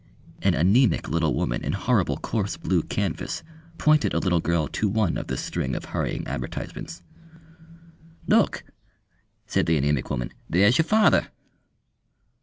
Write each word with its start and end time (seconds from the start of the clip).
An 0.41 0.53
anæmic 0.53 1.09
little 1.09 1.35
woman 1.35 1.63
in 1.63 1.73
horrible 1.73 2.17
coarse 2.17 2.57
blue 2.57 2.81
canvas 2.81 3.43
pointed 3.77 4.15
a 4.15 4.17
little 4.17 4.39
girl 4.39 4.67
to 4.69 4.89
one 4.89 5.15
of 5.15 5.27
this 5.27 5.41
string 5.43 5.75
of 5.75 5.85
hurrying 5.85 6.25
advertisements. 6.25 7.03
"Look!" 8.25 8.63
said 9.45 9.67
the 9.67 9.79
anæmic 9.79 10.09
woman: 10.09 10.31
"there's 10.49 10.79
yer 10.79 10.83
father." 10.85 11.27